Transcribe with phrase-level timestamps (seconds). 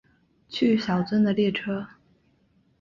[0.49, 1.85] 去小樽的列车